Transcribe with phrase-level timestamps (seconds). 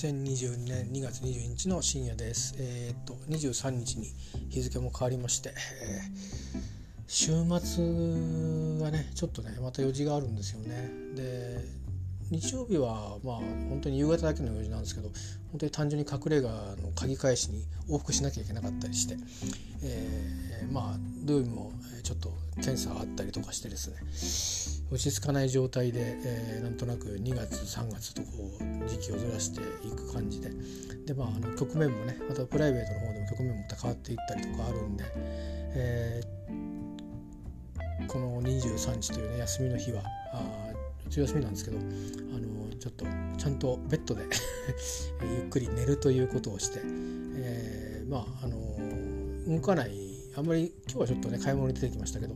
[0.00, 2.54] 2022年2月22日の深夜です。
[2.58, 4.06] えー、っと23日に
[4.48, 7.32] 日付も変わりまして、えー、週
[7.62, 10.90] 末はねちょっとねまた用事があるんですよね。
[11.14, 11.58] で
[12.30, 13.36] 日曜日はまあ
[13.68, 15.08] 本当に夕方だけの用事なんですけど
[15.50, 19.16] 本当に単純に隠れ家の鍵返しに往復しなきゃいけなかったりして、
[19.82, 21.72] えー、まあ土曜日も
[22.04, 23.96] ちょっと検査があったりとかしてですね
[24.92, 28.28] 落ち着かない状態で、えー、なんとなく2月3月とこ
[28.60, 30.50] う時期をずらしていく感じで
[31.06, 35.04] で、まあ、あの局面もねまたプライベートの方でも局面も変わっていったりとかあるんで、
[35.74, 40.02] えー、この23日というね休みの日は
[40.32, 40.59] あ
[41.10, 43.04] うち休みなんですけどあのちょっと
[43.36, 44.22] ちゃんとベッドで
[45.40, 49.90] ゆっくり寝るということをして、えー、まああの動かない
[50.36, 52.34] あんまり今日はちょっとね買い物に出てきましたけど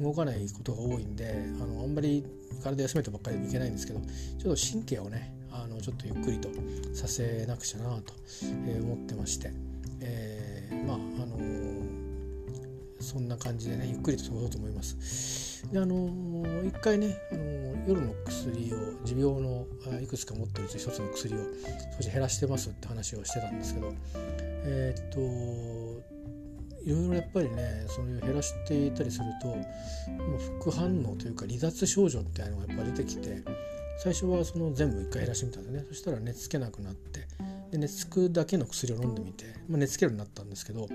[0.00, 2.24] 動かないことが多いんであのあんまり
[2.64, 6.48] 体休めてばっかりでいけないんですけどちょっと神経をねあのちょっとゆっくりと
[6.94, 8.12] させなくちゃなと、
[8.66, 9.52] え、思ってまして、
[10.00, 11.38] えー、まああの、
[13.06, 15.64] そんな感じでねゆっくりと過ごそうと思います。
[15.72, 16.10] であの、
[16.64, 17.40] 一回ね、あの、
[17.86, 19.66] 夜の薬を持病の
[20.02, 21.38] いくつか持ってるうち一つの薬を
[21.96, 23.92] 少し減らしてますって話をしてたんですけど
[24.64, 26.16] えー、っと
[26.84, 29.54] いろいろやっぱりねそういう減らしていたりするとも
[30.36, 33.42] う副反応というか離脱症状っていうのがやっぱ出てきて
[33.98, 37.26] 最初はその全部一回減らしてみたんですねそしたら寝つけなくなって
[37.70, 40.88] で寝つくだけの薬を飲んでみて、まあ、寝つけるようになったんですけど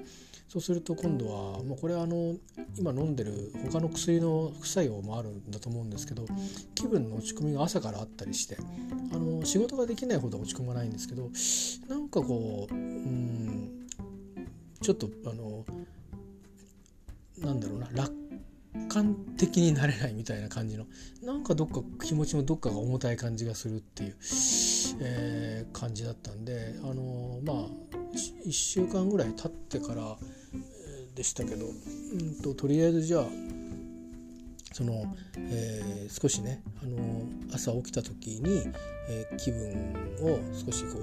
[0.51, 2.35] そうすると今度はもうこれはあの
[2.77, 6.25] 今飲んでる他の薬の副作用もあるんだと思うんですけど
[6.75, 8.57] 気分の落ち込みが朝からあったりして
[9.13, 11.29] あの仕事ができないほど落ち込まないんですけど
[11.87, 13.87] なんかこううん
[14.81, 15.63] ちょっとあの
[17.37, 18.13] なんだろうな楽
[18.89, 20.83] 観的になれないみたいな感じの
[21.23, 24.17] なんかどっか気持ちのどっかが重たい感じがするっていう、
[24.99, 27.55] えー、感じだったんであのまあ
[28.45, 30.17] 1週間ぐらい経ってから
[31.15, 33.25] でしたけど、うんと、とりあえずじゃあ
[34.73, 36.97] その、えー、少しね、あの
[37.53, 38.63] 朝起きた時に、
[39.09, 40.99] えー、気分を少しこ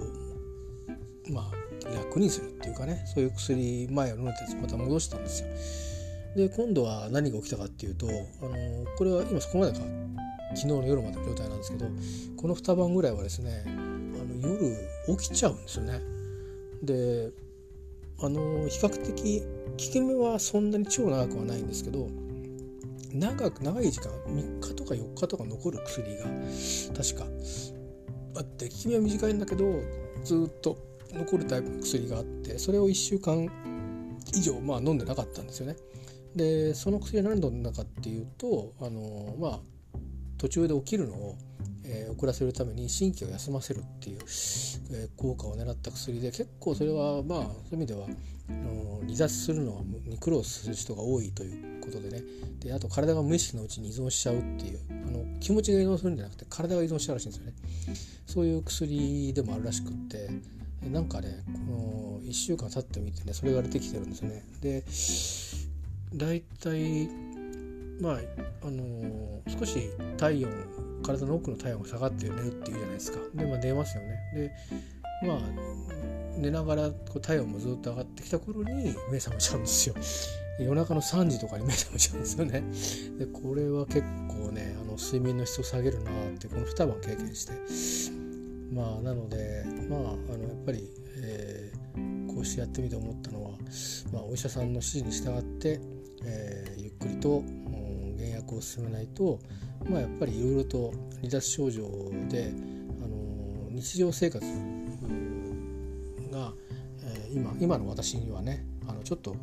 [1.29, 5.49] うまあ楽にするっていうかねそういう薬前を飲んでまた戻したんですよ。
[6.37, 8.53] で今度は何が起きたかっていうと、あの
[8.97, 9.79] これは今そこまでか
[10.55, 11.87] 昨日の夜までの状態なんですけど
[12.37, 14.77] この2晩ぐらいはですねあの夜
[15.19, 16.01] 起きちゃうんですよね。
[16.83, 17.31] で
[18.21, 22.09] あの比較的効き目はそんなに超長くはないんですけど
[23.13, 26.25] 長く長い時間3日とか4日とか残る薬が
[26.97, 27.25] 確か
[28.37, 29.65] あって効き目は短いんだけど
[30.25, 30.77] ずっと
[31.13, 33.49] 残るタイプの薬があってそれを1週間
[34.35, 35.77] 以上まあ飲んでなかったんですよね。
[36.37, 39.61] でその薬は何度んだかっていうとあのまあ
[40.37, 41.37] 途中で起きるのを、
[41.91, 48.07] えー、遅らせるために神経を休ませるっていう、えー、効果を狙った薬で結構それはまあそういう意味では
[48.49, 52.23] あの離脱するのに苦労する人が多いということでね。
[52.61, 57.53] であと体が無意識のうちに依存しちゃうっていうあの気持ちが依存するんじゃなくて体が依存しちゃうらしいんですよね。
[58.27, 60.29] そういう薬でもあるらしくって
[60.83, 64.45] なんかねこの1週間経ってみてねそれが出てきてるんですよね。
[64.61, 64.85] で
[66.15, 67.09] 大体
[68.01, 68.19] まあ
[68.63, 73.19] あのー、少し体温体の奥の体温が下がって寝るっていうじゃないですか。
[73.35, 74.17] でまあ寝ますよね。
[74.35, 74.53] で
[75.27, 75.41] まあ
[76.39, 79.95] 寝ながらこう体温もずっと上がってきた頃に目覚めちゃうんですよ。
[80.61, 82.63] 夜中の3時とかに目覚めちゃうんですよね。
[83.19, 87.53] でこれは結構ねあの睡眠の質を下げるなってこの2晩経験して。
[88.73, 90.91] まあなのでまああのやっぱり、
[91.23, 93.51] えー、こうしてやってみて思ったのは、
[94.13, 95.81] まあ、お医者さんの指示に従って
[96.25, 97.43] えー、ゆっくりと
[98.17, 99.39] 減薬を進めないと、
[99.89, 101.89] まあ、やっぱりいろいろと離脱症状
[102.29, 102.53] で、
[103.03, 104.45] あの日常生活
[106.31, 106.53] が、
[107.03, 109.37] えー、今今の私にはねあのちょっと、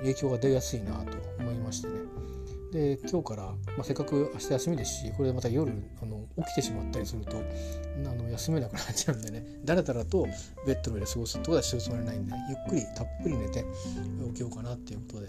[0.00, 1.94] 影響が出やすいなと思いましてね。
[2.72, 9.44] で今日から、まあ、せっかく明日休みですしこれでまた夜あの起きてしまったりするとあの休めなくなっちゃうんでね。
[9.64, 10.28] だらだらと
[10.66, 13.64] ベッドの上で過ごすってことはするつもりないんでゆっくりたっぷり寝て
[14.28, 15.26] 起きようかなっていうことで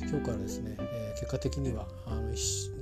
[0.00, 2.34] 今日からですね、えー、結果的にはあの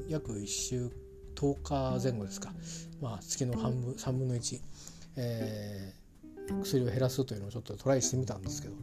[0.09, 0.91] 約1週
[1.35, 2.53] 10日前後ですか、
[3.01, 4.61] まあ、月の半分3分の1、
[5.17, 8.75] えー、薬を減らすというのをちょっとトライしてみたんですけど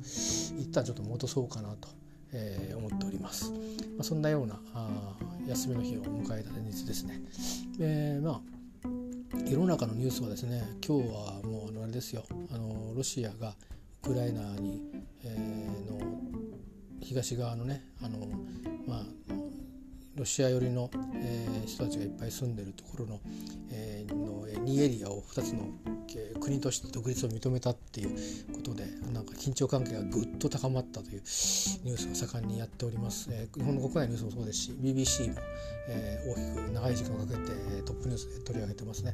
[0.59, 1.89] 一旦ちょっと戻そうかなと
[2.37, 3.51] えー、思っております。
[3.51, 3.57] ま
[4.01, 5.15] あ、そんなようなあ
[5.47, 7.21] 休みの日を迎えた前日ですね。
[7.79, 12.25] えー、まあ世の中のニュースはですね今日はもうあれですよ。
[12.51, 13.55] あのロシアが
[14.03, 14.81] ウクライナに、
[15.23, 15.99] えー、の
[16.99, 18.19] 東側のねあの、
[18.85, 19.05] まあ、
[20.15, 23.19] ロシア寄りの、えー、人たちがいっぱい住んでるところの,、
[23.71, 25.67] えー、の2エリアを2つの
[26.39, 28.15] 国として独立を認めたっていう
[28.53, 35.35] ことでなんか緊張関係がぐっと高まったというニュースが盛んにやっております、えー、日本の国内ニュースもそうですし BBC も、
[35.89, 39.13] えー、大きく長い時間をかけてトップニュースで取り上げてますね。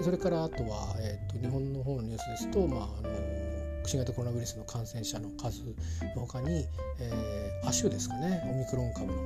[0.00, 3.51] それからあとは、えーと、日本の方のニュースですと、まああの
[3.84, 5.62] 新型コロナウイルスの感染者の数
[6.14, 6.66] のほかに、
[6.98, 9.18] えー、亜種ですかねオミクロン株の。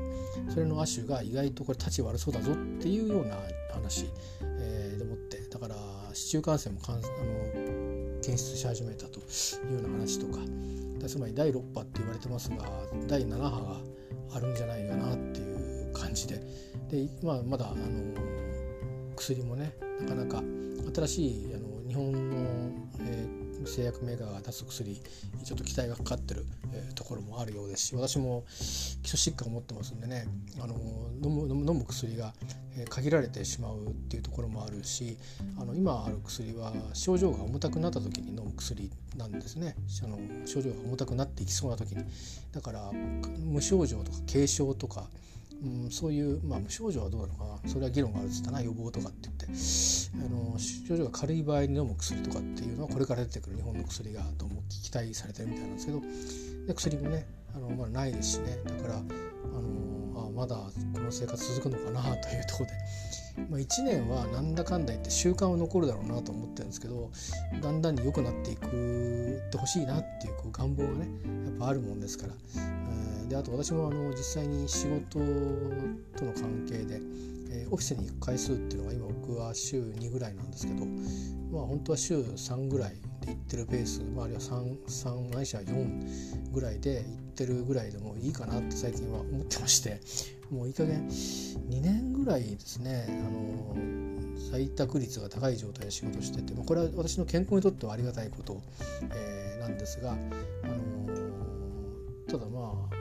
[0.51, 3.37] それの亜種が意外とこれ立ち悪そうだぞっていうような
[3.73, 4.07] 話、
[4.43, 5.41] えー、でもって。
[5.49, 5.77] だから
[6.13, 7.05] 市中感染もかんあの
[8.23, 9.23] 検出し始めたとい
[9.71, 10.41] うような話とか。
[11.07, 12.57] つまり第6波って言われてますが
[13.07, 13.81] 第7波が
[14.35, 16.41] あるんじゃないかなっていう感じで。
[16.91, 17.85] で、まあ、まだあの
[19.15, 20.43] 薬もねなかなか
[20.95, 22.37] 新しいあの日本の、
[23.01, 23.36] えー
[23.67, 24.95] 製薬メーカーが出す薬
[25.45, 28.45] ちょっと期待がかかってる、えー、ところもあるようですし私も
[29.03, 30.27] 基礎疾患を持ってますんでね
[30.61, 30.75] あの
[31.23, 32.33] 飲む飲む薬が
[32.89, 35.17] 限られてしまうっていうところもあるし
[35.59, 39.75] あの今ある薬は症状が重たくなった時に飲む薬なんですね。
[40.05, 42.05] あの症状が重たくなっていきそうな時に。
[42.53, 45.09] だから無症状とか軽症とか
[45.65, 47.71] うん、そういう、まあ、無症状はどうなのかな。
[47.71, 49.47] それは議論があるっつったな予防とかって言って。
[49.47, 56.01] あの症状が軽い場合に飲む薬とかっていうのはこれから出てくる日本の薬がどうも期待されてるみたいなんですけど。
[56.67, 58.59] で薬もねあの、まあ、ないですしね。
[58.65, 60.57] だからあのあまだ
[60.93, 62.73] この生活続くのかな というところで、
[63.49, 67.11] まあ、1年はなんだかんだ言って習慣は残るだろうなと思ってるんですけど
[67.63, 71.09] だんだんに良くなっていくってほしいなっていうこう願望がね
[71.45, 72.35] やっぱあるもんですから、
[73.29, 75.19] であと私もあの実際に仕事
[76.17, 77.01] との関係で、
[77.51, 80.85] えー、オフィスに行く回数っていうのが今僕は週2ぐらいなんですけど
[81.51, 90.01] まあ本当は週3ぐらいで行ってるペース、まあ、あるいは 3, 3ないしは4ぐらいで行ってるぐらいでもいいかなって最近は思ってまして
[90.51, 93.77] もういい加減2年ぐらいですねあの
[94.51, 98.63] 在宅率が高い状態で仕事してて、まあ、これは私の健康にとってはありがたいこと、
[99.13, 100.97] えー、なんですが、あの
[102.29, 102.97] ただまあ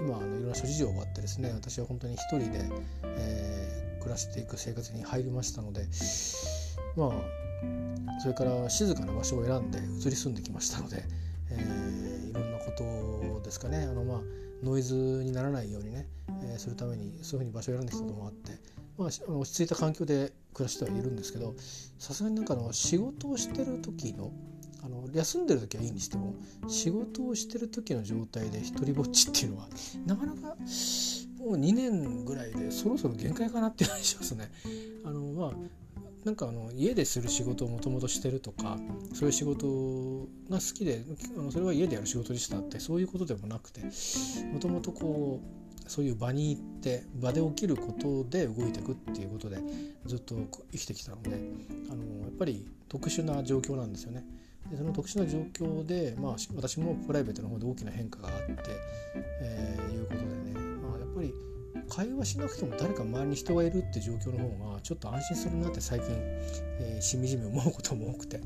[0.00, 2.64] 今あのいろんな諸事情があってですね私は本当に一人で、
[3.04, 5.86] えー、暮らしていく生活に入りましたので
[6.96, 7.47] まあ
[8.20, 11.04] それから静かな場所を選んで移り住んできましたので、
[11.50, 14.20] えー、いろんなことですかねあの、まあ、
[14.62, 16.06] ノイズにならないようにね、
[16.42, 18.52] えー、するためにそういうふうに場所を選んできたこともあって、
[18.98, 21.54] まあ、落ち着いた環境で暮らしてはいるんですけど
[21.98, 24.32] さすがになんかの仕事をしてる時の
[24.84, 26.34] あの休んでる時はいいにしても
[26.68, 29.68] 仕事をしてる時の状態で一りぼっちっていうのは
[30.06, 30.54] なかなか
[31.38, 34.50] もう2年ぐらいでそろそろ限界かなっていう感じしますね。
[35.04, 35.52] あのまあ
[36.28, 38.76] なんかあの家でする仕事をもともとしてるとか
[39.14, 39.66] そういう仕事
[40.50, 41.02] が好きで
[41.38, 43.80] あのそれは家でやる仕事でしたってそういうことでもなくて
[44.52, 49.56] もともとこうそういう場に行って場で起きることで動いていくっていうことで
[50.04, 50.34] ずっと
[50.70, 51.30] 生きてきたので
[51.90, 54.22] あのやっぱり特殊な状況なんですよね。
[54.70, 58.52] でその特殊な状況で、まあ、私もプライベートの方で大きな変化があって、
[59.40, 61.32] えー、いうことでね、まあ、やっぱり
[61.88, 68.40] 会話しなくても誰か周りに人がいるって状況の方がちょっと安心するなって最近、えー、しみじみ思うことも多くて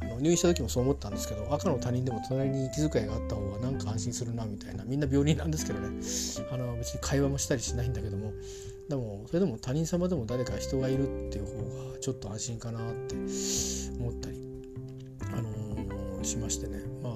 [0.00, 5.88] あの入院した時もそう思ったんですけど赤の他人でも隣に気遣いがあった方がなんか安心するなみたいなみんな病人なんですけどね。
[6.50, 8.32] あの別に会話もしたりしないんだけども。
[8.88, 13.14] でもそれでも他人様でも誰か人がいるっていう方がちょっと安心かなって
[13.98, 14.38] 思ったり
[15.32, 16.80] あのしましてね。
[17.02, 17.12] まあ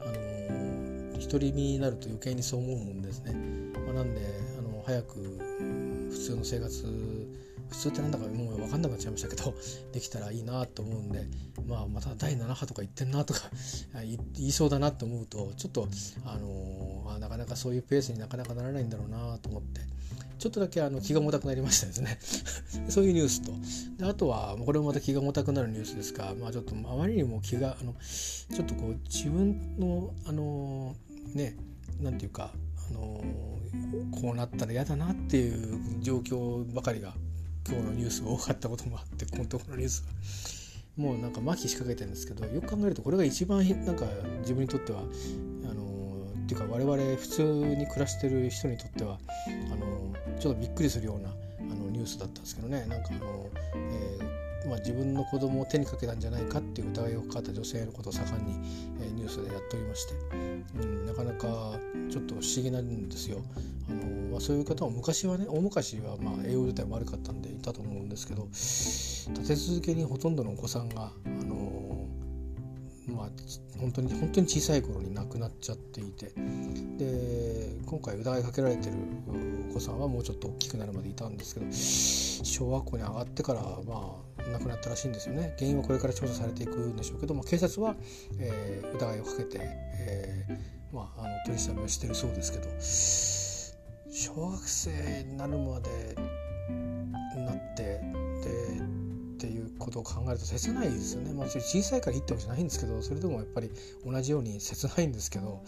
[0.00, 3.34] あの独り身になると余計にそう思うもんですね、
[3.86, 4.20] まあ、なんで
[4.86, 5.14] 早く
[6.10, 7.26] 普通の生活
[7.68, 9.52] 普通ってなんだかもう分かんなくなっちゃいましたけど
[9.92, 11.26] できたらいいなと思うんで、
[11.66, 13.50] まあ、また第7波とか言ってんなとか
[14.04, 15.88] 言いそうだなと思うとちょっと
[16.24, 19.80] あのあなかなかそういうペースになかなかならないんだろうなと思って
[20.38, 22.18] ちょっとだけあの気が重たくなりましたですね。
[22.88, 23.52] そういうニュースと。
[23.96, 27.94] であとはこれもまた気が重たくなるニュースですが、まあ、ちょっとあまりにも気があの
[28.54, 30.94] ちょっとこう自分のあの
[31.34, 31.56] ね
[32.00, 32.52] なんていうか
[32.90, 33.24] あの
[34.10, 37.14] こうなったら嫌だなっていう状況ばかりが
[37.68, 40.46] 今日のニュースが多かったこともあってこのところのニュースが。
[40.96, 44.06] もうなんか麻痺しかけてるんですけどよく考えるとこれが一番なんか
[44.40, 49.18] 自分にとってはあのっていうか我々普通に暮らしてる人にとっては
[49.72, 58.54] あのちょっとびっくりするようなあのニュースだったんですけどねなんかあの、えー、まあ、自分の子供を手にかけたんじゃないかっていう疑いをかかった女性のことを盛んに、
[59.00, 60.14] え、ニュースでやっておりまして、
[60.80, 61.78] うん、なかなか
[62.10, 63.42] ちょっと不思議なんですよ。
[63.88, 72.05] あのまあ、そういう方も昔はね大昔はま栄養自体も悪かったんでいたと思うんですけど立て続けにほとんどのお子さんが、あの
[73.06, 73.28] まあ
[73.78, 76.32] 本当に本当に小さい頃に亡くなっちゃっていて。
[76.98, 78.96] で今回疑いかけられてる
[79.70, 85.54] お子さんはもうちょっと大きくなるまでいたんですけど小学校に上がってからまあ亡くなったらしいんですよね。
[85.58, 87.94] 原因はこれから調査されていくんでしょうけども警察は、
[88.38, 92.68] えー、疑いをかけて、えー、まあ、あの取り調べをしてるそうですけど
[94.10, 96.16] 小学生になるまで
[97.36, 98.00] なって
[99.78, 103.70] ことを考えると切ないですよね、まあ、小さいからいいってわけじゃないんですけどそれでもやっぱり
[104.04, 105.62] 同じように切ないんですけど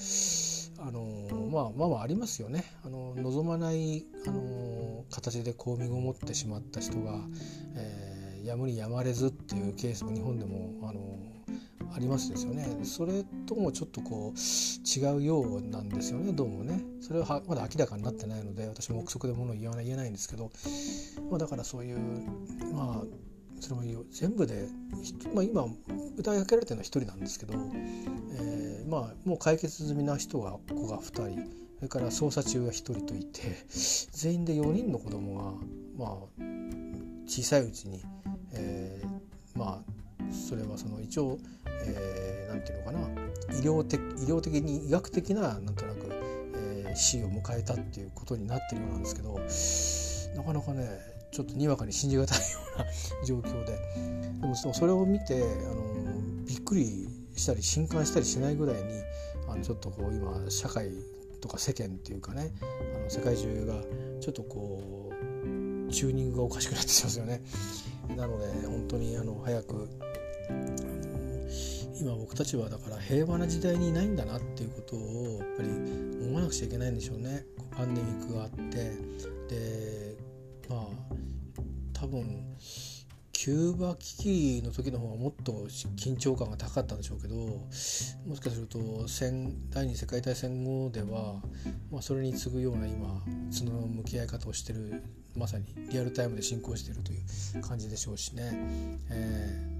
[0.80, 2.64] あのまあまあまあありますよね。
[2.84, 7.18] あの望まないあの形でこう身ごもってしまった人が、
[7.74, 11.18] えー、やむにやまれずっていうケースも日本でもあの
[11.94, 12.78] ありますですよね。
[12.84, 16.32] それともちょっとこう違うようなんですよね。
[16.32, 16.84] どうもね。
[17.00, 20.52] それはまだ明らかになってないので私も憶測でものを言わない言えないんですけど、
[21.28, 21.98] まあ、だからそういう
[22.72, 23.27] まあ
[23.60, 24.68] それもいいよ全部で、
[25.34, 25.64] まあ、今
[26.16, 33.64] 歌いかけられてるのは1人なんですけど、えー、まあもう解決済みな人が子が2人それから捜査中が1人といて
[34.12, 35.60] 全員で4人の子供
[35.98, 36.16] がまあ
[37.26, 38.02] 小さいうちに、
[38.52, 41.38] えー、まあそれはその一応
[41.80, 46.08] えー、て言うのかな医療的医療的に医学的ななんとなく、
[46.54, 49.38] えー、死を迎えたっていうことになってるようなんですけど
[50.36, 52.44] なかなかねちょっとにわかに信じがたいよ
[52.76, 52.86] うな
[53.24, 53.78] 状況で
[54.40, 58.82] でもそれを見てあのびっくりしたり震撼したりしないぐらいに
[59.48, 60.90] あのちょっとこう今社会
[61.40, 62.52] とか世間っていうかね
[62.96, 63.74] あの世界中が
[64.20, 67.40] ちょっとこうチューニングがおかしくなってきますよね。
[68.16, 69.88] なので本当にあの早く
[72.00, 75.68] 今僕たちはだから平和な時代にいないんだなっていうことをやっぱり
[76.26, 77.44] 思わなくちゃいけないんでしょうね
[77.76, 78.92] パンデミックがあって
[79.48, 80.07] で
[82.00, 82.44] 多分
[83.32, 85.52] キューバ危機の時の方がもっと
[85.96, 91.40] 緊張感が高かったんでしょうけどもしかすると戦第二次世界大戦後では、
[91.90, 95.02] まあ、それに次ぐような今その向き合い方をしてる
[95.36, 97.16] まさにリアルタイムで進行しているとい
[97.60, 98.50] う感じでしょうしね。
[99.10, 99.78] えー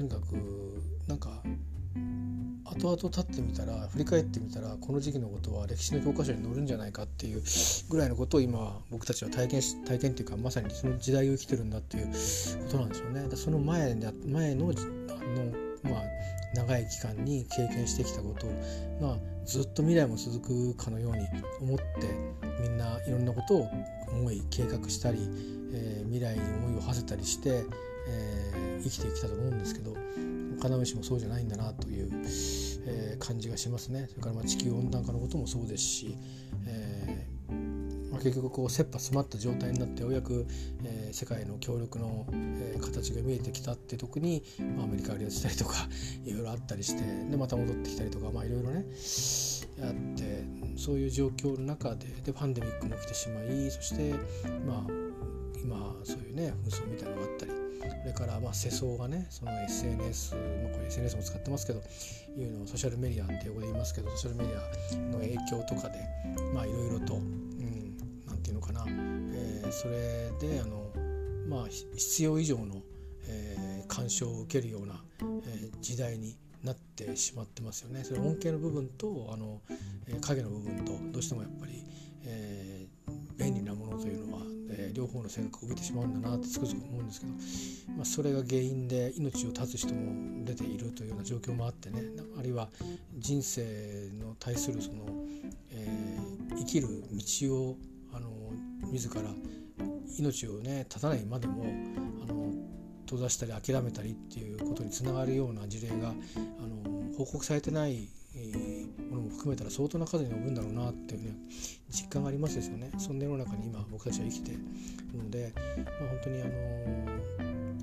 [0.00, 1.42] とにかくなんか
[2.64, 7.42] 後々立ってみたら振り返ってみたらこの時期のことは歴史の教科書に載るんじゃないかっていう
[7.88, 12.12] ぐらいのことを今僕たちは体験し体験っていうかまさにその時代を生きてるんだっていうこ
[12.70, 13.24] となんですよね。
[13.34, 13.94] その前
[14.26, 16.02] 前のあのまあ
[16.54, 18.50] 長い期間に経験してきたことを、
[19.00, 21.26] まあ、ずっと未来も続くかのように
[21.60, 21.84] 思って
[22.60, 23.68] みんないろんなことを
[24.12, 25.18] 思い計画したり、
[25.72, 27.64] えー、未来に思いを馳せたりして、
[28.08, 29.94] えー、生きてきたと思うんですけど
[30.60, 32.10] 必ずしもそうじゃないんだなという、
[32.86, 34.06] えー、感じがしますね。
[34.10, 36.16] それからまあ地球温暖化のこともそうですし、
[36.66, 37.30] えー
[38.10, 40.46] まあ、結局こう切羽詰まった状態になってようやく、
[40.84, 44.42] えー、世界の協力の、えー、形が見えてきたって時に、
[44.76, 45.88] まあ、アメリカが離脱したりとか
[46.26, 48.84] いろいろあったりしてでまた戻ってきたりとかいろいろね
[49.80, 50.44] あって
[50.76, 54.14] そういう状況の中ででパンデミックも来てしまいそして
[54.66, 54.92] まあ
[55.62, 61.82] 今そういうね紛争みたいなのがあったりそれからまあ世相がねその SNS、まあ、これ SNS も使ってますけど
[62.36, 65.98] いうのをソーシャルメディアって横で言いますけどソーシャルメディアの影響とかで
[66.54, 67.96] まあいろいろと、うん、
[68.26, 70.90] なんていうのかな、えー、それであの
[71.48, 72.82] まあ必要以上の、
[73.26, 75.02] えー、干渉を受けるような、
[75.46, 78.04] えー、時代になってしまってますよね。
[78.04, 79.62] それ恩恵の部分とあの、
[80.06, 81.84] えー、影の部分とどうしてもやっぱり、
[82.24, 84.40] えー、便利なものというのは
[84.72, 87.32] えー、両方の性格を帯びてしまうんだなってつくづく思うんですけど、
[87.96, 92.02] まあ、それが原因で命を絶つ人も出ているというような状況もあってね
[92.38, 92.68] あるいは
[93.18, 95.06] 人生の対するその、
[95.70, 97.76] えー、生きる道を
[98.14, 98.30] あの
[98.92, 99.22] 自ら
[100.18, 101.64] 命をね絶たないまでも
[102.22, 102.52] あの
[103.06, 108.08] 閉ざしたり諦めたりっていうことにつながるような事例があの報告されてない
[109.10, 111.34] ものも含めたら相当な数に及ぶんだろうなっていうね
[111.90, 114.60] 実感がありますですよねそんな世の中に今僕たちは生きている
[115.14, 116.44] ので、まあ、本当にあ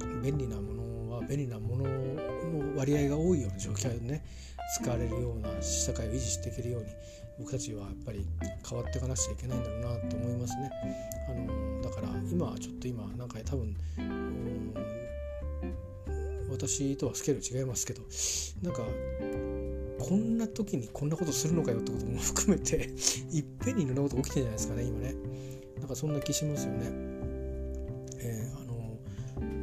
[0.06, 4.24] の便利なものは便利なものの割合が多いような状況でね
[4.82, 6.88] 使われるような社会を維持していけるように
[7.39, 8.25] 僕たちはやっぱり
[8.68, 10.72] 変わっていかなくちゃいけないんだろうなと思いますね。
[11.30, 13.75] あのだから今はちょっと今なんか多分
[16.50, 18.01] 私とはスケール違いますけど
[18.63, 18.82] なんか
[20.00, 22.92] こんな時にこんなことするのかよってことも含めて
[23.32, 25.16] いっぺんにいろんなこと起きてるんじゃないですかね今ね。
[25.80, 26.86] なんかそんな気しますよね。
[28.20, 28.98] えー、あの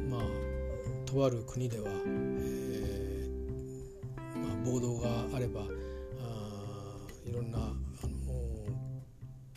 [0.09, 0.21] まあ
[1.05, 5.65] とある国では、えー、まあ、暴動があればあ
[7.25, 7.75] いろんなあの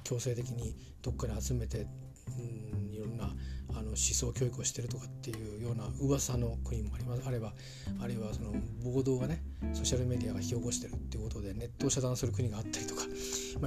[0.05, 1.87] 強制的にどっかに集めて、
[2.29, 2.68] うん、
[3.99, 7.53] いろんなあの想教育をしてるとかっていうような噂の国もありますあれば
[8.01, 8.53] あるいはその
[8.85, 9.43] 暴動がね
[9.75, 13.03] ソーシャルメディアが引き起こしてるっていうことでネットを遮断する国があったりとか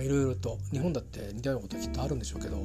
[0.02, 2.62] いろいろと日本だって似たようなことはきっとあるんでしょうけど、え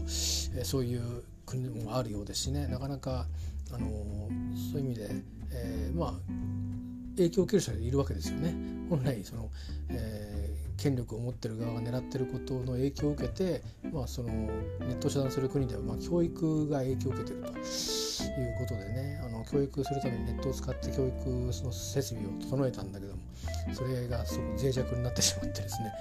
[0.63, 3.27] ー、そういう国もあるようですしねなかなか、
[3.73, 5.09] あのー、そういう意味で、
[5.53, 6.13] えー、まあ
[7.17, 8.55] 影響を受ける人がいるわけですよね。
[8.91, 9.51] 本来その、
[9.89, 10.46] えー、
[10.77, 17.55] 権力を持ってる側が狙ってることの影響を受けて、まあ、そのネットを遮断する国では、まあ、教育が影響を受けてるという
[18.59, 23.21] ことでねあの教育するためにネットを使って教育の設備を整えたんだけども
[23.73, 25.93] それがすごく脆弱になってしまってですね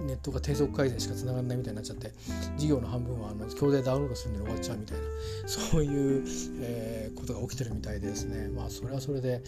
[0.00, 2.12] ネットが低速回線しか繋がらないみたいになっちゃって
[2.56, 5.04] 授業の半分はあの兄弟ダウンロードするんで終わっちゃうみたいな
[5.46, 6.24] そういう、
[6.60, 9.42] えー、ことが起きてるみたいでですねまあそれはそれで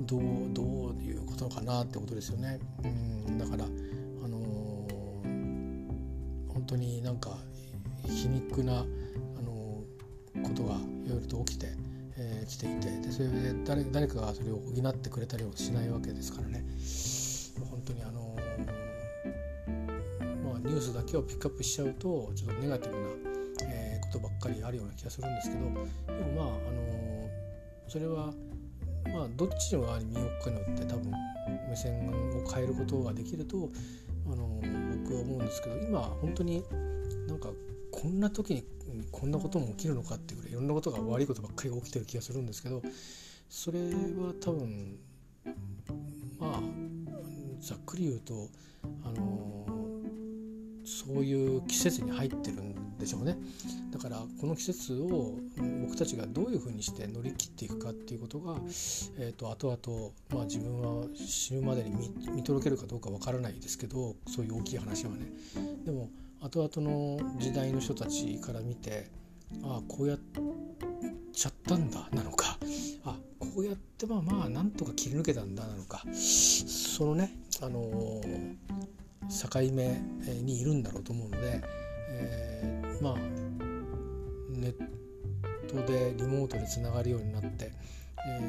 [0.00, 0.20] どう
[0.52, 2.60] どういうことかなってことですよね。
[2.84, 3.64] うんだから、
[6.68, 7.38] 当になんか
[8.06, 9.82] 皮肉な、あの、
[10.42, 11.66] ことがいろいろと起きて、
[12.16, 16.64] えー、きていてでそれで誰誰かがそれを補ってくれたりはしないわけですからね。
[17.70, 18.36] 本当にあの
[20.44, 23.08] まあ、ニュースだけをピックアップしちゃうとちょっとネガティブな、
[23.68, 25.80] えことばっかりあるような気がするんですけどでも
[26.36, 27.28] まあ、あの
[27.88, 28.32] それは
[29.12, 31.12] まあどっちの側に身を置くかによって多分
[31.68, 33.68] 目線を変えることができると
[34.26, 34.60] あの
[35.04, 36.64] 僕は思うんですけど今本当に
[37.28, 37.50] なんか
[37.90, 38.64] こんな時に
[39.10, 42.82] こんなことも起きるのかっていうぐらいいろんなことが悪いことばっかりが起きてる気がするんですけど
[43.48, 44.98] それは多分
[46.38, 46.60] まあ
[47.60, 48.48] ざっくり言うと
[49.04, 49.66] あの
[50.84, 53.38] そういう季節に入ってるんでしょうね。
[53.92, 55.34] だからこの季節を
[55.82, 58.56] 僕たちがどういうふうにして乗り切っていくかっていうことが、
[59.18, 65.32] えーと、後々、まあ、自分は死ぬまでに見届けるかどうかわからないですけどそういう大きい話はね。
[65.84, 69.10] でも後々の時代の人たちから見て
[69.62, 70.18] ああこうやっ
[71.32, 72.58] ちゃったんだなのか。
[73.04, 76.04] あこうやってまあまあなんとか切り抜けたんだなのか。
[76.12, 78.56] そのねあのー、
[79.28, 80.00] 境目
[80.42, 81.62] にいるんだろうと思うので、
[82.18, 83.16] えー、まあ
[84.50, 84.74] ネッ
[85.68, 87.72] トでリモートでつながるようになって、
[88.26, 88.40] え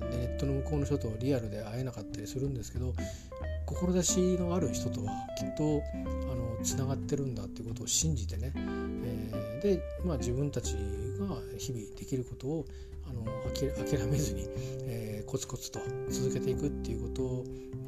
[0.00, 2.94] ー、ネットの向こうの人とリアルで会えなかったりするんですけど
[3.66, 5.82] 志のある人とはきっと
[6.30, 10.74] あのつながってるんだっていうことを信じてね、えー、で、まあ、自分たち
[11.18, 12.64] が日々できることを
[13.08, 14.46] あの諦めずに、
[14.82, 17.44] えー、コツコツと続けていくっていうこと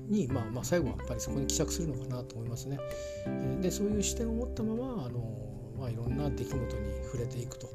[0.09, 2.79] に、まあ、まあ最後はやっぱりそこに帰着するのかなと思いますね。
[3.61, 5.21] でそういう視点を持ったままあの、
[5.79, 6.69] まあ、いろんな出来事に
[7.05, 7.69] 触れていくと。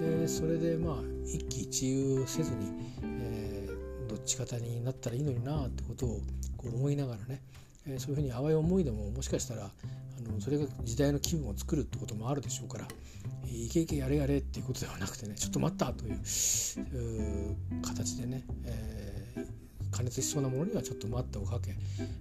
[0.00, 2.66] でそれでまあ一喜一憂せずに、
[3.02, 6.20] えー、どっち方になったらいいのになってことを
[6.56, 7.42] こう思いながらね、
[7.86, 12.86] え、そういうふうに淡い思いでももしかしたらあのそれが時代の気分を作るってこともあるでしょうから、
[13.44, 16.16] えー、いけいけやれやれっていうことではなくてねちょっと待ったという
[17.82, 21.76] 形でね、えー、加熱しそうなものにはちょっと待ったをかけ、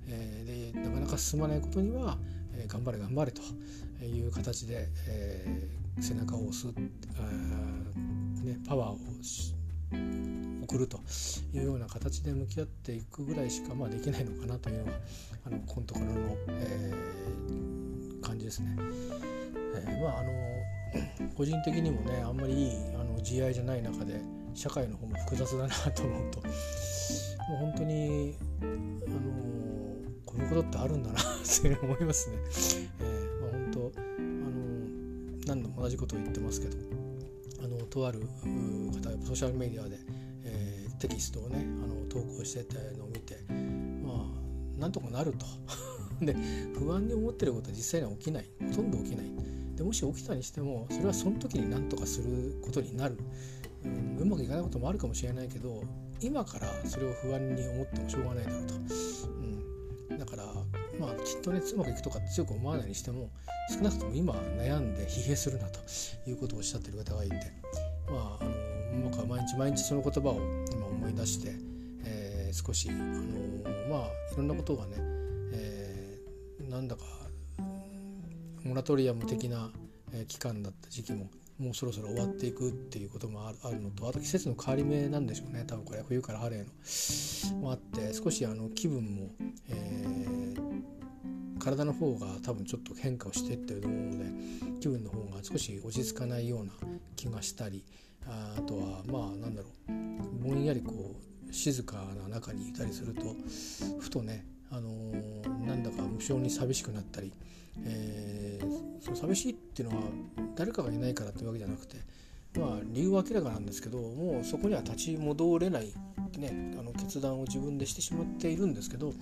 [0.08, 2.18] えー、でなかなか進まないことには、
[2.54, 3.42] えー、頑張れ頑張れと
[4.04, 5.68] いう形で、え、
[6.00, 9.00] 背中を押す、えね、パワーを
[10.64, 11.00] 送ると
[11.54, 14.92] いうような形で向き合っていくぐらいしかまあできないのかなというのが
[15.46, 16.14] あのこのところの、
[16.50, 18.76] えー、感じですね。
[19.76, 20.32] えー、まああの
[21.36, 24.22] 個人的にもねあんまりいいあの慈愛じゃない中で
[24.54, 28.72] 社会の方も複雑だなと思うともう本当にあの
[30.26, 31.24] こういうことってあるんだなっ
[31.62, 32.38] て思いますね。
[33.00, 34.56] えーまあ、本当あの
[35.46, 37.05] 何度も同じことを言ってますけど
[37.64, 39.98] あのとある方ソーシャルメディアで、
[40.44, 43.38] えー、テキストをねあの投稿してたのを見て
[44.04, 44.26] ま
[44.78, 45.46] あなんとかなると。
[46.22, 46.34] で
[46.80, 48.46] 不安に思ってることは実際には起きない。
[48.70, 49.36] ほとんど起きない。
[49.76, 53.18] でもし起きたにしてもそれはその時に何とかすることになる、
[53.84, 55.84] うん、うまくいかないこともあるかもしれないけど
[56.22, 58.74] 今からそれを不安に思ってもしょうがないだろうと、
[60.12, 60.46] うん、だから
[61.00, 63.30] まあきっとねうまくいくとか強く思わないにしても
[63.70, 65.80] 少なくとも今悩んで疲弊するなと
[66.28, 67.36] いうことをおっしゃってる方がいて
[68.10, 68.46] まああ
[68.96, 70.40] の僕は毎日毎日その言葉を
[70.72, 71.54] 今思い出して、
[72.04, 73.00] えー、少しあの
[73.90, 74.94] まあいろんなことがね、
[75.54, 77.04] えー、なんだか
[78.64, 79.72] モラトリアム的な
[80.28, 81.30] 期間だった時期も
[81.60, 85.64] もうそろそろ終わっていくっていうこともあるのとあと季節の変わり目なんでしょうね。
[85.66, 86.66] 多分これ冬から春への。
[87.62, 89.30] もあって少しあの気分も、
[89.70, 89.85] えー、
[91.66, 94.26] 体の方が多分ちょっと変化をしていってると思うので
[94.80, 96.72] 気分の方が少し落ち着かないような
[97.16, 97.84] 気がしたり
[98.28, 101.16] あとはまあなんだろうぼんやりこ
[101.50, 103.36] う静かな中にいたりすると
[104.00, 107.34] ふとね、あのー、なんだか無性に寂しくなったり、
[107.84, 110.04] えー、その寂しいっていうのは
[110.56, 111.98] 誰かがいないからってわけじゃなくて
[112.58, 115.94] まあ、理由は明らかなんですけどもうそこには立ち戻れない
[116.38, 119.14] ね、あの決断を自分でしてしまっているんですけど、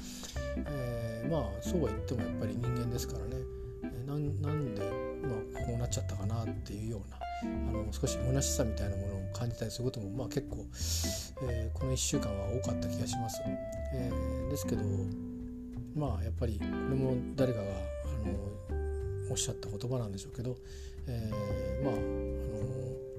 [0.66, 3.36] えー、まあそうは言ってもやっぱり人間ですからね、
[3.84, 4.42] え、なん
[4.76, 10.66] で、まあ、こうなっちゃったかなっていうようなあの少し虚しさみたいなものを感じたりすることも、まあ、結構、
[11.50, 13.42] えー、この1週間は多かった気がします。
[13.96, 14.84] えー、ですけど
[15.96, 18.34] まあやっぱりこれも誰かがあの
[19.30, 20.58] おっしゃった言葉なんでしょうけど、
[21.08, 23.13] えー、まああの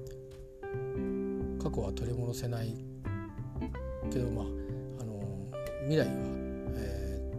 [1.75, 2.73] 去は取り戻せない
[4.11, 4.45] けどまあ
[5.01, 5.51] あの
[5.83, 6.13] 未来は、
[6.75, 7.31] え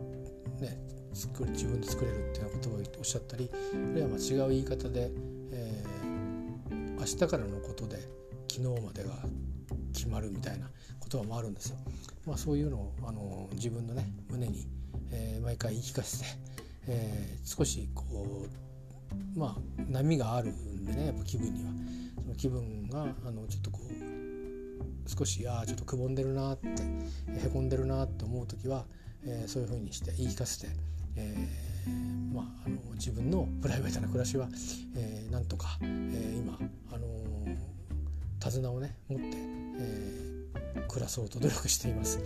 [0.59, 0.79] ー、ね
[1.15, 5.11] 作る自分で作れるっていうような言葉をおっしゃったりあるいはまあ違う言い方で、
[5.53, 7.97] えー、明日からのことで
[8.51, 9.11] 昨日までが
[9.95, 10.69] 決まるみたいな
[11.11, 11.77] 言葉もあるんですよ。
[12.27, 14.67] まあ、そういうのをあの自分のね胸に、
[15.13, 16.27] えー、毎回言い聞かせて、
[16.89, 18.47] えー、少しこ
[19.35, 21.71] うまあ波があるんでねやっぱ気分には
[22.21, 24.06] その気分があのちょっとこう
[25.07, 28.85] 少しああちょっとくぼんでるなってへこんでるなって思う時は、
[29.25, 30.69] えー、そういうふうにして言い聞かせて、
[31.17, 34.49] えー、まあ、あの自分のプライベートな暮らしは、
[34.97, 36.59] えー、なんとか、えー、今、
[36.93, 37.07] あの
[38.41, 39.27] 手綱をね持って、
[39.81, 40.27] え
[40.89, 42.19] 暮らそうと努力しています。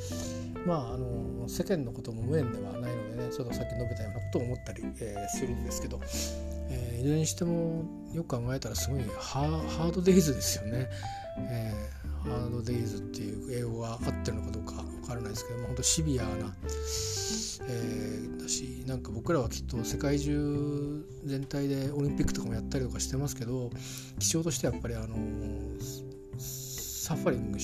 [0.66, 6.00] まああの世間のことも無縁ではないのでねちょっとさっき述べたようなことを思ったり、えー、するんですけど、
[6.70, 10.88] え、いずれにしてもよく考えたらすごいハードデイズですよね。
[11.38, 16.30] えー、ハードデイズっていう英語が合ってるのかどうかわからないですけども本当シビアな、
[17.68, 23.70] えー、だしなんか僕らはきっと世界中全体でオリンピックとかもやったりとかしてますけど
[24.18, 25.16] 気象としてやっぱりあの
[26.38, 27.58] サファリング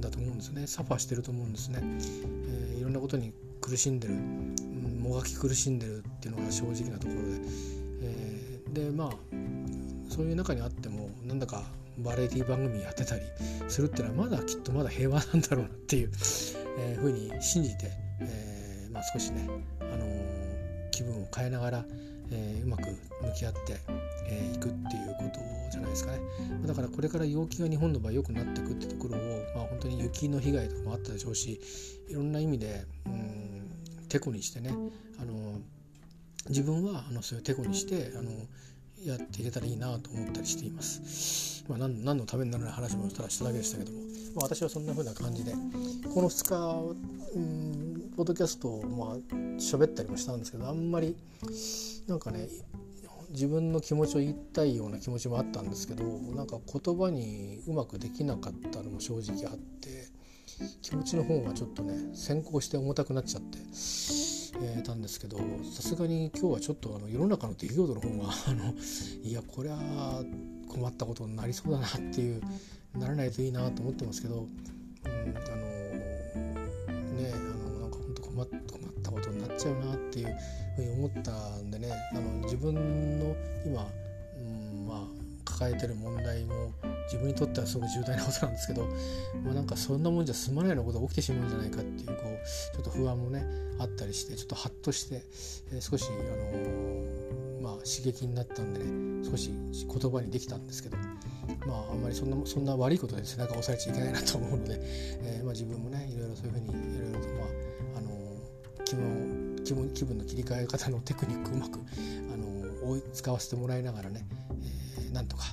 [0.00, 0.66] だと思うんですね。
[0.68, 7.40] サファしてると思うんですね、えー、いろんなことに苦しんでる、もがき苦しんでるっていうのが正直なところで、
[8.02, 9.10] えー、でまあ
[10.08, 11.64] そういう中にあってもなんだか
[11.98, 13.22] バラエティ番組やってたり
[13.68, 16.10] するっていうのはまだきっとまだ平和なんだろうなっていう、
[16.78, 19.48] えー、ふうに信じて、えーまあ、少しね、
[19.80, 21.84] あのー、気分を変えながら、
[22.30, 23.76] えー、うまく向き合ってい、
[24.26, 26.20] えー、くっていうことじゃないですかね。
[26.66, 29.20] だからこれから陽気が日本の場合良くなっていくってところを、
[29.54, 31.60] まあ、本当に雪の被害とかもあったでしょうし
[32.08, 33.54] いろんな意味でうん
[34.08, 34.70] てこにしてね
[35.20, 35.60] あの
[36.48, 38.30] 自分はあのそういうてこにしてあの
[39.04, 41.64] やっていけたらいいなと思ったりしています。
[41.68, 43.98] まあ、何何のためにならな話もただしただけでしたけども、
[44.36, 45.52] まあ、私はそんな風な感じで
[46.12, 49.16] この2日うんポッドキャストをまあ
[49.58, 51.16] 喋ったりもしたんですけどあんまり
[52.06, 52.48] なんかね
[53.30, 60.06] 自分の気持ちを言いたいような気持ちもあったんですけどなんか言葉にうまくできなかったのも正直あって
[60.82, 63.58] 気持ちの方がちょっとね先行して重たくなっちゃって、
[64.60, 65.38] えー、たんですけど
[65.72, 68.74] さすがに今日はちょっとあの世の中の出来事の方が あの
[69.22, 70.24] いやこれは
[70.68, 72.40] 困ったことになりそうだなっていう
[72.96, 74.46] ならないといいなと思ってますけど、
[75.04, 75.66] うん、あの
[77.14, 78.48] ねあのなんか本当困っ
[79.02, 80.36] たことになっちゃうなっていう
[80.76, 82.74] ふうに思ったんでねあの自分
[83.18, 83.88] の今、
[85.54, 86.72] 抱えてる問題も
[87.04, 88.86] 自分にとってはすごく重大なことなんですけど、
[89.44, 93.46] まあ、なんかそんなもんじゃ済まないようなことが起きてしまうんじゃないかっていうこうちょっと不安もね
[93.78, 95.22] あったりしてちょっとハッとして、
[95.72, 100.96] えー、少し、あのー、まあ、刺激になったんでね少し言葉にできたんですけど。
[101.66, 108.10] まあ、あんまりそんなそんな悪いことで背中を押されちゃいけないなと思うので、えーまあ、自分もねいろいろそういうふうにいろいろと、まああの
[108.84, 111.78] 気分気分気分の切り替え方のテクニックをうまく
[112.32, 114.26] あの使わせてもらいながらね、
[115.14, 115.44] なんとか、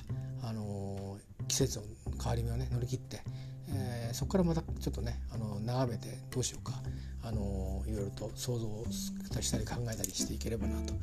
[0.42, 1.84] あの季節の
[2.20, 3.22] 変わり目をね乗り切って、
[3.70, 6.74] えー、そこからまたちょっとねあの眺めてどうしようか、
[7.22, 10.94] あのいろいろと想像したり考えたりしていければなと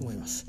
[0.00, 0.46] 思います。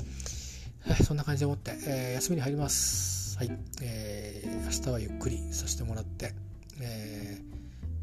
[0.81, 3.37] はい、そんな感じで思って、えー、休みに入ります。
[3.37, 3.51] はい、
[3.81, 6.33] えー、明日はゆっくりさせてもらって、
[6.81, 7.49] えー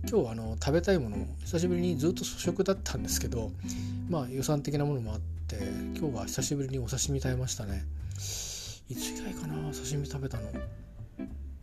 [0.09, 3.51] 今日はあの食べたいものを久しぶりにずっと粗食だったんですけど
[4.09, 5.57] まあ予算的なものもあって
[5.99, 7.85] 今日は久しぶりにお刺身食べましたね
[9.83, 10.51] 刺身食べたの？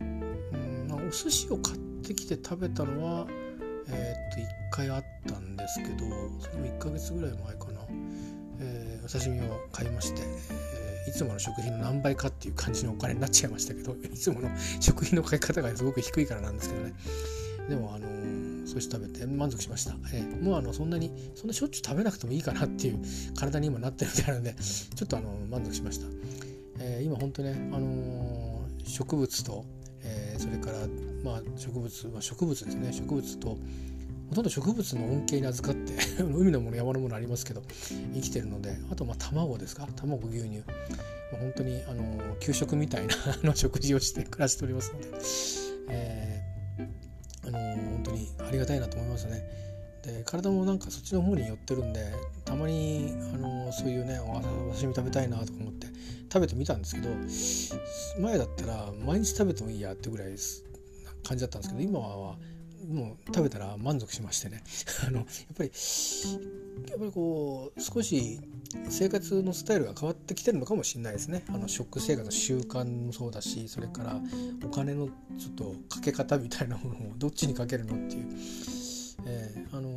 [0.02, 3.26] んお寿司を買ってきて食べたのは
[3.88, 5.98] えー、っと1回あったんですけど
[6.40, 7.80] それも1ヶ月ぐらい前かな、
[8.60, 14.48] えー、お刺身を買いまして、えー、いつもの食品の何倍かっていう感じのお金になっちゃいましたけど いつもの
[14.80, 16.94] 食品の買い方がすごく低いからなんですけどね。
[17.68, 23.02] でもあのー、少して食べて満足しました、えー、もうあのそんなにそんなしょっちゅう食べなくてもいいかなっていう
[23.34, 26.06] 体に今なってるみたいなのでちょっとあの満足しました、
[26.78, 29.64] えー、今本当ね、あの植物と、
[30.02, 30.78] えそれから
[31.22, 32.92] まあ植物は植物ですね。
[32.92, 33.58] 植物と
[34.28, 37.62] ほとんど植物の恩恵に預かって 海のもの山のものありますけど
[38.14, 39.86] 生きてるのであとまあ卵ですか？
[39.96, 40.62] 卵牛乳。
[41.32, 45.08] 本当にあの給食みたいな の食事をして暮らしておりますので、
[45.90, 49.42] えー、あの本当にありがたいなと思いますね。
[50.04, 52.12] で体もなんかそっちの方に寄ってるんで
[52.44, 54.40] たまにあのそういうねお
[54.74, 55.86] 刺身食べたいなとか思って
[56.32, 57.08] 食べてみたんですけど
[58.22, 60.28] 前だったら毎日食べてもいいやってぐらい
[61.26, 62.36] 感じだったんですけど今は
[62.88, 64.62] もう食べたら満足しましてね。
[65.06, 65.70] あのやっぱり
[66.90, 68.40] やっぱりこう少し
[68.88, 71.44] 生活のスタイルが変わってきてるのかもしれないですね。
[71.48, 74.20] あの食生活の習慣もそうだしそれから
[74.64, 78.26] お金のちょっとかけ方みたいなものをどっちにかけるのっていう、
[79.26, 79.93] えー、あの、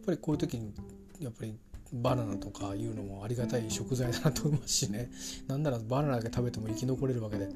[0.00, 0.72] っぱりこういう時に
[1.20, 1.54] やっぱり
[1.92, 5.10] バナナとかいうのもありがたい食材だなと思いますしね。
[5.46, 7.48] なんならバナナだけ食べても生き残れるわけで。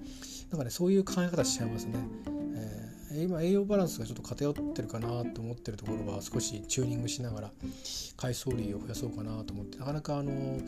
[0.50, 1.92] なんかねそういう考え方しちゃいますね。
[2.56, 7.52] えー今栄養バランスがちょっと偏ってるかなと思ってるところは少しチューニングしながら
[8.16, 10.58] 海藻類を増やそうかなと思ってなかなかあの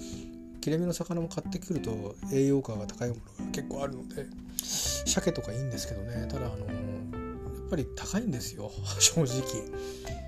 [0.60, 4.26] 切れ身の魚も買ってくると栄養価が高いものが結構あるので
[4.58, 6.28] 鮭とかいいんですけどね。
[6.28, 8.70] ただあのやっぱり高いんですよ。
[9.00, 10.25] 正直。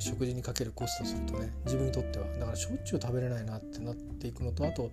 [0.00, 2.26] 食事にかけるコストするとね自分にとっては。
[2.38, 4.90] だからしょっちゅう食べれないなってなっていくのとあと、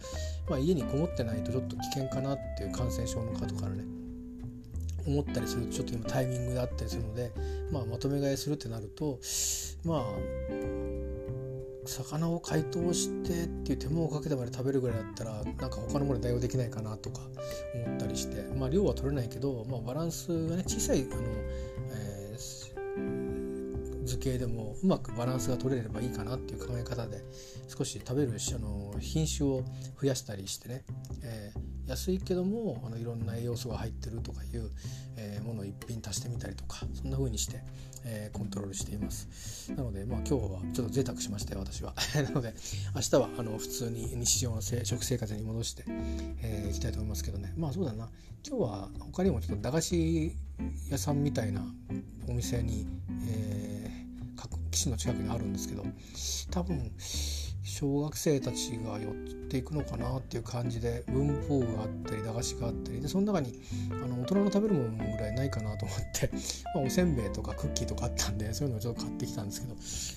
[0.49, 3.83] まあ、家にこもってないとちょっと危険かなっていう感染症の方からね
[5.05, 7.31] 思ったりするとちょっと今タイミングだったりするので、
[7.71, 9.19] まあ、まとめ買いするってなると
[9.83, 10.03] まあ
[11.85, 17.21] 魚を解凍してっていう手間をかけてまで食べるぐらいだったらなんか他のもの代用できないかなとか
[17.75, 21.21] 思ったりしてまあ量は取れないけど、まあ、バランスがね小さいあの、
[21.91, 22.72] えー、
[24.05, 27.23] 図形でもうまくバランスが取れればいいかなっていう考え方で
[27.67, 29.63] 少し食べるあの品種を
[30.01, 30.83] 増やしたりしてね、
[31.23, 34.71] えー安いけどもあのいろんな栄養素が入ってるとかいう、
[35.17, 37.61] えー、ものを一品足してみたりとかそんな風にして、
[38.05, 39.71] えー、コントロールしています。
[39.73, 41.93] なのでまあ今日はちょっと贅沢しましたよ私は。
[42.15, 42.53] なので
[42.95, 45.85] 明日はあの普通に日常の食生活に戻してい、
[46.41, 47.53] えー、きたいと思いますけどね。
[47.57, 48.09] まあそうだな。
[48.47, 50.35] 今日は他にもちょっと駄菓子
[50.89, 51.61] 屋さんみたいな
[52.27, 52.87] お店に、
[53.27, 55.85] えー、岸の近くにあるんですけど
[56.51, 56.91] 多分
[57.63, 59.13] 小学生たちが寄っ
[59.49, 66.29] ていくのかなっていう感じで文法があったり駄菓子があったりでその中にあの大人の食べるものぐらいないかなと思って、
[66.75, 69.61] まあ、おせんべいとかクッキーとかあったんでそういうのをちょっと買ってきたんです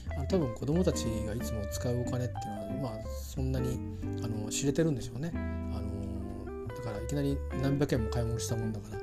[0.04, 2.36] けどあの多分子供たちがいつも使うお金ってい
[2.74, 3.78] うのはまあそんなに
[4.22, 5.30] あの知れてるんでしょうね。
[5.34, 8.98] あのだからいきなり何百円も買い物したもんだから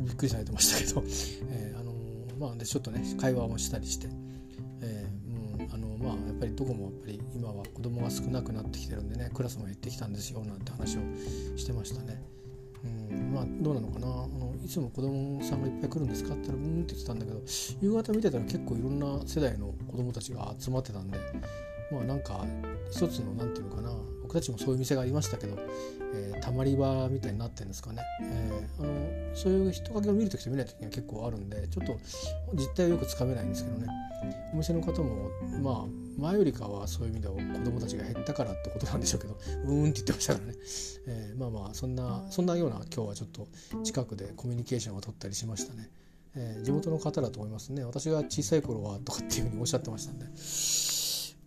[0.00, 1.02] びっくりされてましたけど、
[1.50, 1.92] えー、あの
[2.38, 4.08] まあでちょっとね会話もしたりして
[4.80, 5.20] えー。
[5.64, 6.40] うん、あのまやっ。
[6.40, 11.00] ぱりどこもやっぱり今は子供が少なくなってきてるんでねクラスも減ってきたんですよなんて話を
[11.56, 12.22] してましたね。
[12.82, 17.40] うんまあどうなのかなあのいつも子供さんがいっぱい来るんですかって言ったらうんって言ってたんだけど
[17.82, 21.18] 夕方見てたら結構いろんな世代の子供たちが集まってたんで
[21.90, 22.44] まあなんか
[22.90, 23.90] 一つの何て言うのかな
[24.22, 25.58] 僕たちもそういう店がありましたけど、
[26.14, 31.98] えー、たまり場みたいになってるんですかね、えー、あのそういう人影を見る時と見ない時が結構あるんでちょっと
[32.54, 33.86] 実態はよくつかめないんですけどね。
[34.52, 35.30] お店の方も
[35.62, 40.54] まあ前よりかはそういう意味では子供たちが減ったからってことなんでしょうけどうーんって言ってましたからね、
[41.06, 43.48] えー、まあまあそんなそんなような今日はちょっと
[43.82, 45.88] 近くでコミュニケーションを取ったりしましたね、
[46.36, 47.84] えー、地元の方だと思いますね。
[47.84, 50.26] 私が小さい頃はとかっていうふうにおっしゃってましたんで。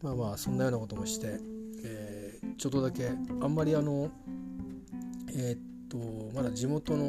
[0.03, 1.39] まあまあそんなようなこともして、
[1.85, 3.09] えー、ちょっとだけ
[3.41, 4.11] あんまりあの
[5.29, 7.05] えー、っとまだ地元の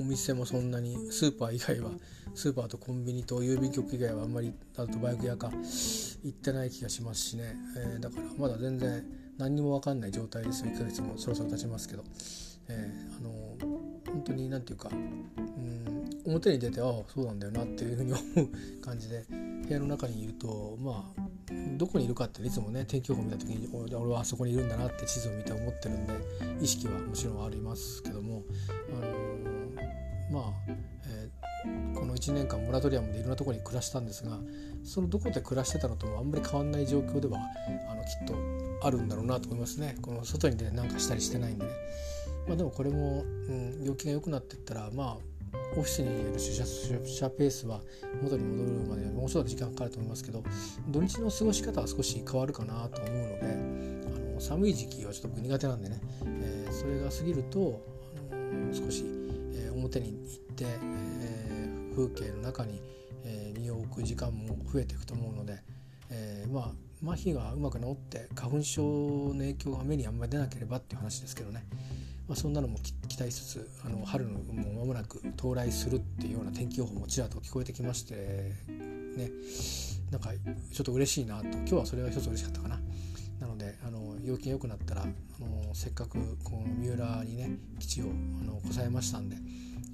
[0.00, 1.90] お店もそんなにスーパー以外は
[2.34, 9.04] スーパーとコンビニと郵便局以外はあんまりあとバイク屋か行ってない気がしますしね、えー、だからまだ全然
[9.36, 10.70] 何にも分かんない状態ですよ。
[10.70, 12.04] 1ヶ月もそろそろ経ちますけど、
[12.68, 13.30] えー、あの
[14.06, 21.22] 本当に何て言うかうん表に出てああそうなんだよなっていうふうに思う感じで部屋の中にいるとまあ
[21.76, 26.14] どこにいるかっていつもね天気予報見た時に俺はあそこにいるんだなって地図を見て思ってるんで
[26.60, 28.42] 意識はもちろんありますけども、
[28.90, 30.52] あのまあ、
[31.06, 34.38] えー、この1年間モラトリアムでいろんなところに暮らしたんですが
[34.84, 37.38] そのどこで暮らしてたのともあんまり変わんない状況では
[37.90, 41.70] あのきっとあるんだろうなと思いますねこの外に出て何かしたりしてないんでね。
[42.46, 45.29] まあ、でもこれも、うん、病気が良くなっていったらまあ
[45.72, 47.80] オフィスにいる出社出社ペースは
[48.22, 50.42] 元に戻るまでもうちょっと時間かかると思いますけど
[50.88, 53.40] 土日の過ごし方は少し変わるかなと思うので
[54.30, 57.80] あの寒い時期はちょっと僕苦手なんでね、えー、それが過ぎると、
[58.32, 59.04] あの少し、
[59.54, 62.80] えー、表に行って、えー、風景の中に、
[63.24, 65.60] え身を置く時間も増えていくと思うので、
[66.10, 71.64] えまあ麻痺がうまく治って花粉症の影響が目にあんまり出なければっていう話ですけどね。
[72.30, 78.54] まあ、そんなのも期待しつつあの春のもう間もなく到来するっていうような天気予報もちらっと聞こえてきまして
[79.16, 79.32] ね
[80.12, 80.30] なんか
[80.72, 82.80] ちょっと嬉しいなと今日はそれが一つ嬉しかったかな。
[83.40, 88.04] なのであの陽気が良くなったらあのせっかくこの三浦にね基地を
[88.40, 89.36] あのこさえましたんで、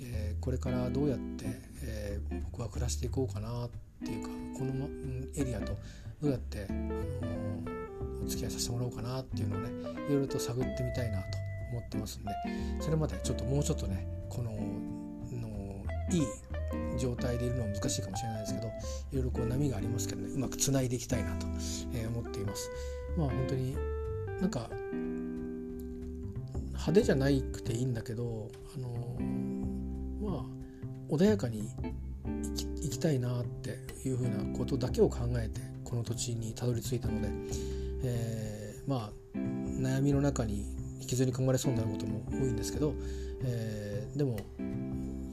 [0.03, 1.47] えー、これからどうやって、
[1.85, 3.71] えー、僕は暮らしていこうかなっ
[4.05, 4.91] ていうかこの
[5.37, 5.73] エリアと
[6.21, 9.71] どうやって、あのお付き合いさせてもらおうかなっていうのをね
[10.07, 11.46] いろいろと探ってみたいなと
[11.77, 12.31] 思ってますんで
[12.81, 18.71] それまでちょっともうちょっとねこののいい状態でいるのは難しいかもしれないですけどい
[19.17, 21.47] ろいろこう波がありますけどねうまくつないでいきたいなと、
[21.95, 22.71] え思っています。
[23.17, 23.77] まあ本当に
[24.41, 24.69] なんか
[26.73, 29.19] 派手じゃないくていいんだけどあの
[30.21, 31.69] まあ穏やかに
[32.83, 37.29] 生きたいなっていうふうなことだけを考えてこの土地にたどり着いたので、
[38.05, 42.95] えー、まあ悩みの中に引きずり込まれそうになることも多いんですけど、
[43.43, 44.39] えー、でも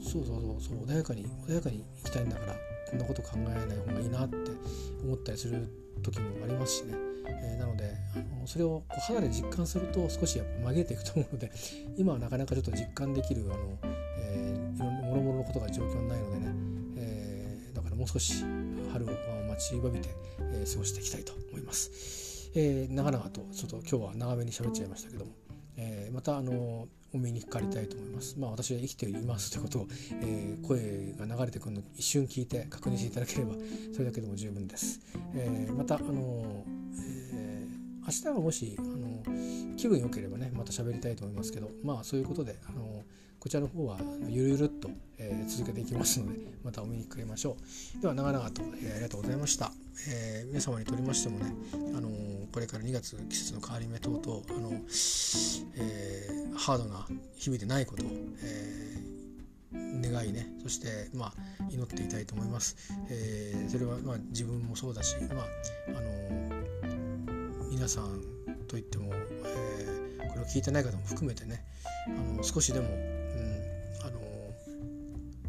[0.02, 2.54] そうそうそうそう穏やかに穏やかに生きたいんだから
[2.90, 4.36] こんなこと考えない方がいいなって
[5.02, 5.68] 思ったりする
[6.02, 6.94] 時もありますしね、
[7.26, 11.50] えー、なのであのそれをこう肌で実感すると少しやっぱ曲げていくと思うので
[11.96, 13.78] 今はなかなかちょっと実感できるあの、
[14.18, 16.54] えー、いろんなもろもろのことが状況にないのでね、
[16.96, 18.44] えー、だからもう少し
[18.92, 19.08] 春を
[19.48, 20.10] 待ちわびて、
[20.52, 22.50] えー、過ごしていきたいと思います。
[22.56, 25.32] えー、長々とちょっと今日は長めに喋っちゃいましたけども、
[26.14, 28.38] またあのお目にかかりたいと思います。
[28.38, 29.86] まあ私は生きていますということを、
[30.22, 33.54] えー、声が流れてくるのを一瞬聞いて確認していただければ
[33.92, 35.00] それだけでも十分です。
[35.34, 36.64] えー、またあの、
[36.98, 43.02] えー、明日はもしあの気分良ければねまた喋りたいと思いますけどまあそういうことであの
[43.44, 43.98] こちらの方は
[44.30, 47.58] ゆるゆるっと、えー、続けていきますのでまたお見にかけましょ
[47.98, 48.00] う。
[48.00, 49.70] では長々と、えー、ありがとうございました。
[50.08, 51.52] えー、皆様にとりましてもね、
[51.94, 52.08] あの
[52.50, 54.72] これから2月季節の変わり目等々あの、
[55.76, 58.06] えハードな日々でないことを、
[58.42, 61.32] えー、願いねそして、まあ、
[61.70, 62.94] 祈っていたいと思います。
[63.10, 65.44] えー、それは、まあ、自分もそうだし、まあ、
[65.88, 68.22] あの皆さん
[68.68, 71.62] といっても、えー、これを聞いてない方も含めてね
[72.06, 72.88] あの少しでも、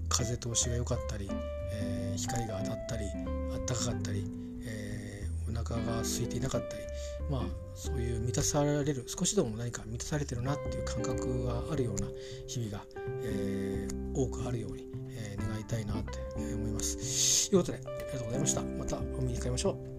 [0.10, 1.30] 風通しが良かったり、
[1.74, 3.06] えー、光が当たったり
[3.54, 4.26] あったかかったり
[4.66, 6.84] え、お腹が空いていなかったり
[7.30, 7.42] まあ
[7.76, 12.08] そういう満たされる少しでも何か満たされてるなっていう感覚があるような
[12.48, 12.84] 日々が、
[13.24, 17.50] えー、多くあるように、え、願いたいなって思います。
[17.50, 18.62] ということでありがとうございました。
[18.62, 19.95] またお耳にかかりましょう。